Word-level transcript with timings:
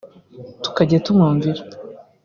tukajya 0.63 1.03
tumwumvira 1.05 1.61